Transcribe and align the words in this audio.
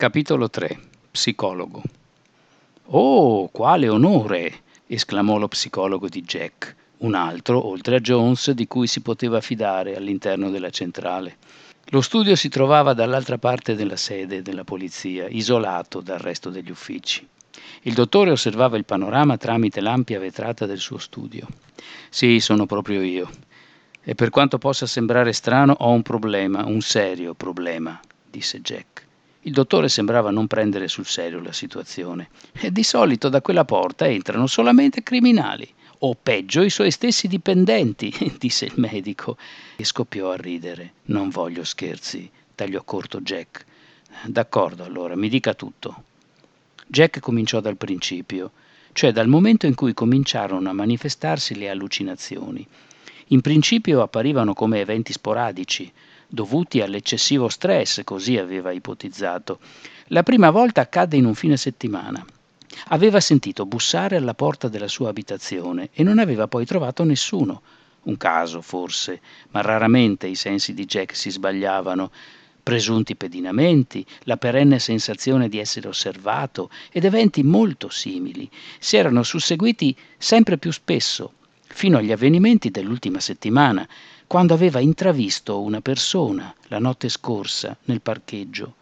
Capitolo 0.00 0.48
3 0.48 0.80
Psicologo 1.10 1.82
Oh, 2.86 3.50
quale 3.50 3.86
onore! 3.90 4.60
esclamò 4.86 5.36
lo 5.36 5.46
psicologo 5.46 6.08
di 6.08 6.22
Jack, 6.22 6.74
un 7.00 7.14
altro, 7.14 7.66
oltre 7.66 7.96
a 7.96 8.00
Jones, 8.00 8.52
di 8.52 8.66
cui 8.66 8.86
si 8.86 9.02
poteva 9.02 9.42
fidare 9.42 9.96
all'interno 9.96 10.48
della 10.48 10.70
centrale. 10.70 11.36
Lo 11.88 12.00
studio 12.00 12.34
si 12.34 12.48
trovava 12.48 12.94
dall'altra 12.94 13.36
parte 13.36 13.74
della 13.74 13.96
sede 13.96 14.40
della 14.40 14.64
polizia, 14.64 15.28
isolato 15.28 16.00
dal 16.00 16.18
resto 16.18 16.48
degli 16.48 16.70
uffici. 16.70 17.28
Il 17.82 17.92
dottore 17.92 18.30
osservava 18.30 18.78
il 18.78 18.86
panorama 18.86 19.36
tramite 19.36 19.82
l'ampia 19.82 20.18
vetrata 20.18 20.64
del 20.64 20.78
suo 20.78 20.96
studio. 20.96 21.46
Sì, 22.08 22.40
sono 22.40 22.64
proprio 22.64 23.02
io. 23.02 23.28
E 24.02 24.14
per 24.14 24.30
quanto 24.30 24.56
possa 24.56 24.86
sembrare 24.86 25.34
strano, 25.34 25.74
ho 25.78 25.90
un 25.90 26.00
problema, 26.00 26.64
un 26.64 26.80
serio 26.80 27.34
problema, 27.34 28.00
disse 28.30 28.62
Jack. 28.62 29.08
Il 29.42 29.52
dottore 29.52 29.88
sembrava 29.88 30.30
non 30.30 30.46
prendere 30.46 30.86
sul 30.86 31.06
serio 31.06 31.40
la 31.40 31.52
situazione. 31.52 32.28
E 32.52 32.70
di 32.70 32.82
solito 32.82 33.30
da 33.30 33.40
quella 33.40 33.64
porta 33.64 34.06
entrano 34.06 34.46
solamente 34.46 35.02
criminali, 35.02 35.66
o 36.00 36.14
peggio 36.14 36.62
i 36.62 36.68
suoi 36.68 36.90
stessi 36.90 37.26
dipendenti, 37.26 38.12
disse 38.38 38.66
il 38.66 38.74
medico, 38.76 39.38
e 39.76 39.84
scoppiò 39.84 40.30
a 40.32 40.36
ridere. 40.36 40.92
Non 41.04 41.30
voglio 41.30 41.64
scherzi, 41.64 42.30
tagliò 42.54 42.82
corto 42.84 43.22
Jack. 43.22 43.64
D'accordo, 44.26 44.84
allora, 44.84 45.16
mi 45.16 45.30
dica 45.30 45.54
tutto. 45.54 46.04
Jack 46.86 47.20
cominciò 47.20 47.60
dal 47.60 47.78
principio, 47.78 48.50
cioè 48.92 49.10
dal 49.10 49.28
momento 49.28 49.66
in 49.66 49.74
cui 49.74 49.94
cominciarono 49.94 50.68
a 50.68 50.74
manifestarsi 50.74 51.56
le 51.56 51.70
allucinazioni. 51.70 52.66
In 53.28 53.40
principio 53.40 54.02
apparivano 54.02 54.52
come 54.52 54.80
eventi 54.80 55.12
sporadici, 55.12 55.90
dovuti 56.30 56.80
all'eccessivo 56.80 57.48
stress, 57.48 58.02
così 58.04 58.38
aveva 58.38 58.70
ipotizzato. 58.70 59.58
La 60.06 60.22
prima 60.22 60.50
volta 60.50 60.80
accadde 60.80 61.16
in 61.16 61.24
un 61.24 61.34
fine 61.34 61.56
settimana. 61.56 62.24
Aveva 62.88 63.20
sentito 63.20 63.66
bussare 63.66 64.16
alla 64.16 64.34
porta 64.34 64.68
della 64.68 64.88
sua 64.88 65.08
abitazione 65.08 65.90
e 65.92 66.02
non 66.02 66.18
aveva 66.18 66.46
poi 66.46 66.64
trovato 66.64 67.04
nessuno. 67.04 67.62
Un 68.02 68.16
caso, 68.16 68.62
forse, 68.62 69.20
ma 69.50 69.60
raramente 69.60 70.26
i 70.26 70.34
sensi 70.34 70.72
di 70.72 70.86
Jack 70.86 71.14
si 71.14 71.30
sbagliavano. 71.30 72.10
Presunti 72.62 73.16
pedinamenti, 73.16 74.06
la 74.24 74.36
perenne 74.36 74.78
sensazione 74.78 75.48
di 75.48 75.58
essere 75.58 75.88
osservato 75.88 76.70
ed 76.92 77.04
eventi 77.04 77.42
molto 77.42 77.88
simili 77.88 78.48
si 78.78 78.96
erano 78.96 79.22
susseguiti 79.22 79.96
sempre 80.16 80.56
più 80.58 80.70
spesso, 80.70 81.32
fino 81.72 81.98
agli 81.98 82.12
avvenimenti 82.12 82.70
dell'ultima 82.70 83.20
settimana, 83.20 83.88
quando 84.26 84.54
aveva 84.54 84.80
intravisto 84.80 85.60
una 85.60 85.80
persona 85.80 86.54
la 86.68 86.78
notte 86.78 87.08
scorsa 87.08 87.76
nel 87.84 88.00
parcheggio. 88.00 88.74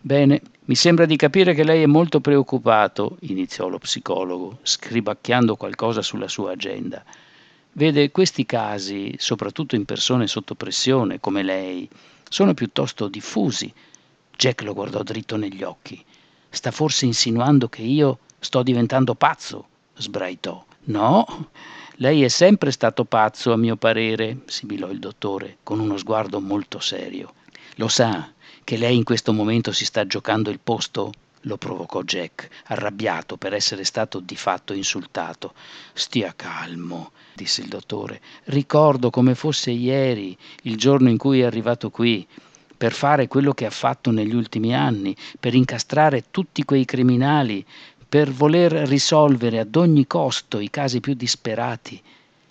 Bene, 0.00 0.40
mi 0.64 0.74
sembra 0.74 1.06
di 1.06 1.16
capire 1.16 1.54
che 1.54 1.64
lei 1.64 1.82
è 1.82 1.86
molto 1.86 2.20
preoccupato, 2.20 3.16
iniziò 3.20 3.68
lo 3.68 3.78
psicologo, 3.78 4.58
scribacchiando 4.62 5.56
qualcosa 5.56 6.02
sulla 6.02 6.28
sua 6.28 6.52
agenda. 6.52 7.04
Vede, 7.72 8.10
questi 8.10 8.46
casi, 8.46 9.14
soprattutto 9.18 9.74
in 9.74 9.84
persone 9.84 10.26
sotto 10.26 10.54
pressione 10.54 11.20
come 11.20 11.42
lei, 11.42 11.88
sono 12.28 12.54
piuttosto 12.54 13.08
diffusi. 13.08 13.72
Jack 14.36 14.62
lo 14.62 14.74
guardò 14.74 15.02
dritto 15.02 15.36
negli 15.36 15.62
occhi. 15.62 16.02
Sta 16.48 16.70
forse 16.70 17.06
insinuando 17.06 17.68
che 17.68 17.82
io 17.82 18.18
sto 18.38 18.62
diventando 18.62 19.14
pazzo? 19.14 19.66
sbraitò. 19.94 20.64
No, 20.84 21.50
lei 22.00 22.24
è 22.24 22.28
sempre 22.28 22.70
stato 22.70 23.04
pazzo, 23.04 23.52
a 23.52 23.58
mio 23.58 23.76
parere, 23.76 24.38
sibilò 24.46 24.88
il 24.88 24.98
dottore, 24.98 25.58
con 25.62 25.80
uno 25.80 25.98
sguardo 25.98 26.40
molto 26.40 26.80
serio. 26.80 27.34
Lo 27.74 27.88
sa 27.88 28.32
che 28.64 28.78
lei 28.78 28.96
in 28.96 29.04
questo 29.04 29.34
momento 29.34 29.70
si 29.70 29.84
sta 29.84 30.06
giocando 30.06 30.48
il 30.50 30.60
posto? 30.62 31.12
lo 31.44 31.56
provocò 31.56 32.02
Jack, 32.02 32.48
arrabbiato 32.66 33.36
per 33.36 33.54
essere 33.54 33.84
stato 33.84 34.18
di 34.20 34.36
fatto 34.36 34.72
insultato. 34.72 35.52
Stia 35.92 36.32
calmo, 36.34 37.12
disse 37.34 37.60
il 37.60 37.68
dottore. 37.68 38.20
Ricordo 38.44 39.10
come 39.10 39.34
fosse 39.34 39.70
ieri, 39.70 40.36
il 40.62 40.76
giorno 40.76 41.10
in 41.10 41.18
cui 41.18 41.40
è 41.40 41.44
arrivato 41.44 41.90
qui, 41.90 42.26
per 42.76 42.92
fare 42.92 43.28
quello 43.28 43.52
che 43.52 43.66
ha 43.66 43.70
fatto 43.70 44.10
negli 44.10 44.34
ultimi 44.34 44.74
anni, 44.74 45.14
per 45.38 45.54
incastrare 45.54 46.24
tutti 46.30 46.64
quei 46.64 46.86
criminali, 46.86 47.64
per 48.10 48.32
voler 48.32 48.72
risolvere 48.88 49.60
ad 49.60 49.76
ogni 49.76 50.04
costo 50.04 50.58
i 50.58 50.68
casi 50.68 50.98
più 50.98 51.14
disperati. 51.14 52.02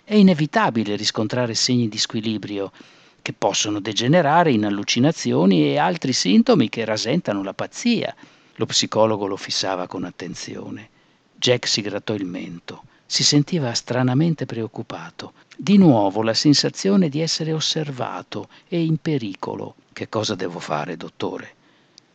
È 0.02 0.14
inevitabile 0.14 0.96
riscontrare 0.96 1.52
segni 1.52 1.86
di 1.86 1.98
squilibrio 1.98 2.72
che 3.20 3.34
possono 3.34 3.78
degenerare 3.78 4.52
in 4.52 4.64
allucinazioni 4.64 5.64
e 5.64 5.76
altri 5.76 6.14
sintomi 6.14 6.70
che 6.70 6.86
rasentano 6.86 7.42
la 7.42 7.52
pazzia. 7.52 8.14
Lo 8.54 8.64
psicologo 8.64 9.26
lo 9.26 9.36
fissava 9.36 9.86
con 9.86 10.04
attenzione. 10.04 10.88
Jack 11.36 11.68
si 11.68 11.82
grattò 11.82 12.14
il 12.14 12.24
mento. 12.24 12.84
Si 13.04 13.22
sentiva 13.22 13.74
stranamente 13.74 14.46
preoccupato. 14.46 15.34
Di 15.54 15.76
nuovo 15.76 16.22
la 16.22 16.32
sensazione 16.32 17.10
di 17.10 17.20
essere 17.20 17.52
osservato 17.52 18.48
e 18.66 18.82
in 18.82 18.96
pericolo. 18.96 19.74
Che 19.92 20.08
cosa 20.08 20.34
devo 20.34 20.58
fare, 20.58 20.96
dottore? 20.96 21.54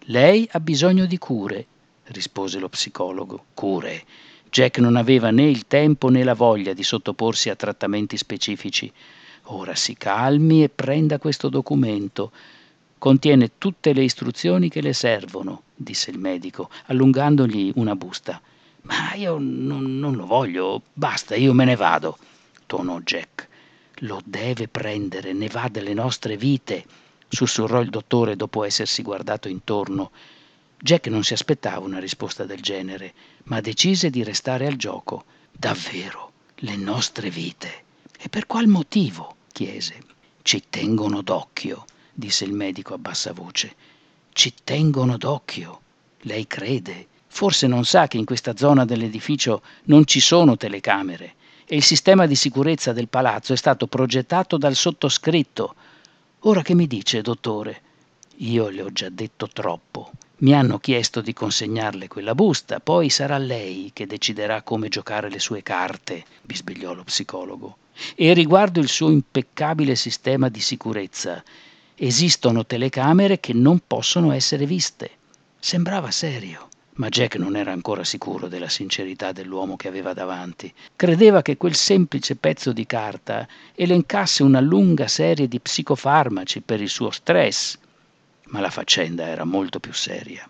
Lei 0.05 0.49
ha 0.53 0.59
bisogno 0.59 1.05
di 1.05 1.19
cure 1.19 1.67
rispose 2.07 2.59
lo 2.59 2.69
psicologo. 2.69 3.45
Cure. 3.53 4.03
Jack 4.49 4.79
non 4.79 4.95
aveva 4.95 5.31
né 5.31 5.49
il 5.49 5.67
tempo 5.67 6.09
né 6.09 6.23
la 6.23 6.33
voglia 6.33 6.73
di 6.73 6.83
sottoporsi 6.83 7.49
a 7.49 7.55
trattamenti 7.55 8.17
specifici. 8.17 8.91
Ora 9.49 9.75
si 9.75 9.95
calmi 9.95 10.63
e 10.63 10.69
prenda 10.69 11.19
questo 11.19 11.49
documento. 11.49 12.31
Contiene 12.97 13.51
tutte 13.57 13.93
le 13.93 14.03
istruzioni 14.03 14.69
che 14.69 14.81
le 14.81 14.93
servono, 14.93 15.63
disse 15.75 16.09
il 16.09 16.17
medico, 16.17 16.69
allungandogli 16.85 17.73
una 17.75 17.95
busta. 17.95 18.41
Ma 18.83 19.13
io 19.15 19.37
non, 19.37 19.99
non 19.99 20.15
lo 20.15 20.25
voglio, 20.25 20.81
basta, 20.93 21.35
io 21.35 21.53
me 21.53 21.65
ne 21.65 21.75
vado, 21.75 22.17
tonò 22.65 22.99
Jack. 23.01 23.47
Lo 23.99 24.21
deve 24.23 24.67
prendere, 24.67 25.33
ne 25.33 25.47
va 25.47 25.67
delle 25.69 25.93
nostre 25.93 26.37
vite, 26.37 26.85
sussurrò 27.27 27.81
il 27.81 27.89
dottore 27.89 28.35
dopo 28.35 28.63
essersi 28.63 29.01
guardato 29.01 29.47
intorno. 29.47 30.11
Jack 30.85 31.07
non 31.07 31.23
si 31.23 31.33
aspettava 31.33 31.83
una 31.83 31.97
risposta 31.97 32.43
del 32.43 32.61
genere, 32.61 33.15
ma 33.45 33.59
decise 33.59 34.11
di 34.11 34.23
restare 34.23 34.67
al 34.67 34.75
gioco. 34.75 35.25
Davvero, 35.51 36.31
le 36.57 36.75
nostre 36.75 37.31
vite. 37.31 37.85
E 38.19 38.29
per 38.29 38.45
qual 38.45 38.67
motivo? 38.67 39.37
chiese. 39.51 39.97
Ci 40.43 40.65
tengono 40.69 41.23
d'occhio, 41.23 41.85
disse 42.13 42.45
il 42.45 42.53
medico 42.53 42.93
a 42.93 42.99
bassa 42.99 43.33
voce. 43.33 43.75
Ci 44.31 44.53
tengono 44.63 45.17
d'occhio. 45.17 45.81
Lei 46.19 46.45
crede. 46.45 47.07
Forse 47.25 47.65
non 47.65 47.83
sa 47.83 48.07
che 48.07 48.17
in 48.17 48.25
questa 48.25 48.55
zona 48.55 48.85
dell'edificio 48.85 49.63
non 49.85 50.05
ci 50.05 50.19
sono 50.19 50.55
telecamere 50.55 51.33
e 51.65 51.77
il 51.77 51.83
sistema 51.83 52.27
di 52.27 52.35
sicurezza 52.35 52.93
del 52.93 53.07
palazzo 53.07 53.53
è 53.53 53.57
stato 53.57 53.87
progettato 53.87 54.55
dal 54.55 54.75
sottoscritto. 54.75 55.73
Ora 56.41 56.61
che 56.61 56.75
mi 56.75 56.85
dice, 56.85 57.23
dottore? 57.23 57.81
Io 58.35 58.69
le 58.69 58.83
ho 58.83 58.91
già 58.91 59.09
detto 59.09 59.47
troppo. 59.47 60.11
Mi 60.37 60.53
hanno 60.53 60.79
chiesto 60.79 61.21
di 61.21 61.31
consegnarle 61.31 62.09
quella 62.09 62.35
busta, 62.35 62.81
poi 62.81 63.09
sarà 63.09 63.37
lei 63.37 63.91
che 63.93 64.05
deciderà 64.05 64.63
come 64.63 64.89
giocare 64.89 65.29
le 65.29 65.39
sue 65.39 65.63
carte, 65.63 66.25
bisbigliò 66.41 66.93
lo 66.93 67.05
psicologo. 67.05 67.77
E 68.15 68.33
riguardo 68.33 68.81
il 68.81 68.89
suo 68.89 69.09
impeccabile 69.09 69.95
sistema 69.95 70.49
di 70.49 70.59
sicurezza, 70.59 71.41
esistono 71.95 72.65
telecamere 72.65 73.39
che 73.39 73.53
non 73.53 73.79
possono 73.87 74.33
essere 74.33 74.65
viste. 74.65 75.09
Sembrava 75.57 76.11
serio, 76.11 76.67
ma 76.95 77.07
Jack 77.07 77.37
non 77.37 77.55
era 77.55 77.71
ancora 77.71 78.03
sicuro 78.03 78.49
della 78.49 78.67
sincerità 78.67 79.31
dell'uomo 79.31 79.77
che 79.77 79.87
aveva 79.87 80.11
davanti. 80.11 80.71
Credeva 80.97 81.41
che 81.41 81.55
quel 81.55 81.75
semplice 81.75 82.35
pezzo 82.35 82.73
di 82.73 82.85
carta 82.85 83.47
elencasse 83.73 84.43
una 84.43 84.59
lunga 84.59 85.07
serie 85.07 85.47
di 85.47 85.61
psicofarmaci 85.61 86.59
per 86.59 86.81
il 86.81 86.89
suo 86.89 87.09
stress, 87.09 87.77
ma 88.47 88.59
la 88.59 88.69
faccenda 88.69 89.27
era 89.27 89.43
molto 89.43 89.79
più 89.79 89.93
seria. 89.93 90.47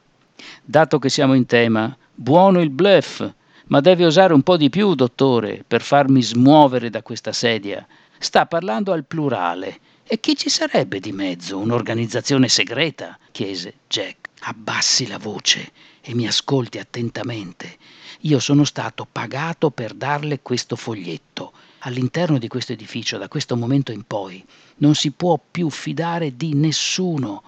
Dato 0.64 1.00
che 1.00 1.10
siamo 1.10 1.34
in 1.34 1.46
tema, 1.46 1.96
buono 2.14 2.62
il 2.62 2.70
bluff, 2.70 3.28
ma 3.68 3.80
deve 3.80 4.06
osare 4.06 4.34
un 4.34 4.44
po' 4.44 4.58
di 4.58 4.70
più, 4.70 4.94
dottore, 4.96 5.64
per 5.66 5.82
farmi 5.82 6.22
smuovere 6.22 6.90
da 6.90 7.02
questa 7.02 7.32
sedia. 7.32 7.86
Sta 8.18 8.46
parlando 8.46 8.92
al 8.92 9.06
plurale. 9.06 9.80
E 10.04 10.20
chi 10.20 10.36
ci 10.36 10.50
sarebbe 10.50 11.00
di 11.00 11.12
mezzo? 11.12 11.58
Un'organizzazione 11.58 12.48
segreta? 12.48 13.18
chiese 13.32 13.76
Jack. 13.88 14.30
Abbassi 14.48 15.08
la 15.08 15.18
voce 15.18 15.72
e 16.02 16.14
mi 16.14 16.28
ascolti 16.28 16.78
attentamente. 16.78 17.78
Io 18.22 18.40
sono 18.40 18.64
stato 18.64 19.08
pagato 19.12 19.72
per 19.72 19.94
darle 19.94 20.42
questo 20.42 20.76
foglietto. 20.76 21.54
All'interno 21.80 22.38
di 22.38 22.48
questo 22.48 22.74
edificio, 22.74 23.18
da 23.18 23.28
questo 23.28 23.56
momento 23.58 23.92
in 23.92 24.04
poi, 24.06 24.44
non 24.78 24.94
si 24.94 25.12
può 25.12 25.40
più 25.52 25.72
fidare 25.72 26.36
di 26.36 26.54
nessuno. 26.54 27.42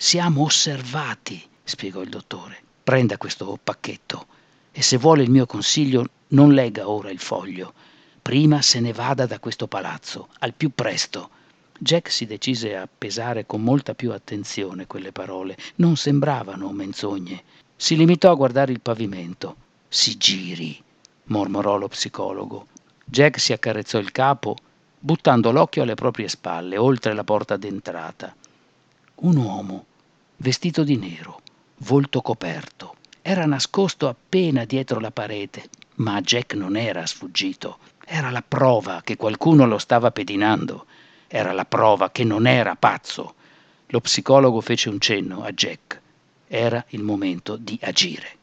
Siamo 0.00 0.44
osservati, 0.44 1.44
spiegò 1.64 2.02
il 2.02 2.08
dottore. 2.08 2.62
Prenda 2.84 3.16
questo 3.16 3.58
pacchetto 3.60 4.26
e 4.70 4.80
se 4.80 4.96
vuole 4.96 5.24
il 5.24 5.30
mio 5.30 5.44
consiglio 5.44 6.06
non 6.28 6.52
legga 6.52 6.88
ora 6.88 7.10
il 7.10 7.18
foglio. 7.18 7.74
Prima 8.22 8.62
se 8.62 8.78
ne 8.78 8.92
vada 8.92 9.26
da 9.26 9.40
questo 9.40 9.66
palazzo, 9.66 10.28
al 10.38 10.54
più 10.54 10.70
presto. 10.72 11.30
Jack 11.76 12.12
si 12.12 12.26
decise 12.26 12.76
a 12.76 12.86
pesare 12.86 13.44
con 13.44 13.60
molta 13.60 13.96
più 13.96 14.12
attenzione 14.12 14.86
quelle 14.86 15.10
parole. 15.10 15.56
Non 15.76 15.96
sembravano 15.96 16.70
menzogne. 16.70 17.42
Si 17.74 17.96
limitò 17.96 18.30
a 18.30 18.36
guardare 18.36 18.70
il 18.70 18.80
pavimento. 18.80 19.56
Si 19.88 20.16
giri, 20.16 20.80
mormorò 21.24 21.76
lo 21.76 21.88
psicologo. 21.88 22.68
Jack 23.04 23.40
si 23.40 23.52
accarezzò 23.52 23.98
il 23.98 24.12
capo, 24.12 24.56
buttando 24.96 25.50
l'occhio 25.50 25.82
alle 25.82 25.94
proprie 25.94 26.28
spalle, 26.28 26.76
oltre 26.76 27.14
la 27.14 27.24
porta 27.24 27.56
d'entrata. 27.56 28.32
Un 29.20 29.36
uomo, 29.36 29.86
vestito 30.36 30.84
di 30.84 30.96
nero, 30.96 31.40
volto 31.78 32.20
coperto. 32.20 32.94
Era 33.20 33.46
nascosto 33.46 34.06
appena 34.06 34.64
dietro 34.64 35.00
la 35.00 35.10
parete, 35.10 35.70
ma 35.96 36.20
Jack 36.20 36.54
non 36.54 36.76
era 36.76 37.04
sfuggito. 37.04 37.78
Era 38.06 38.30
la 38.30 38.44
prova 38.46 39.00
che 39.02 39.16
qualcuno 39.16 39.66
lo 39.66 39.78
stava 39.78 40.12
pedinando. 40.12 40.86
Era 41.26 41.50
la 41.50 41.64
prova 41.64 42.12
che 42.12 42.22
non 42.22 42.46
era 42.46 42.76
pazzo. 42.76 43.34
Lo 43.86 44.00
psicologo 44.00 44.60
fece 44.60 44.88
un 44.88 45.00
cenno 45.00 45.42
a 45.42 45.50
Jack. 45.50 46.00
Era 46.46 46.84
il 46.90 47.02
momento 47.02 47.56
di 47.56 47.76
agire. 47.82 48.37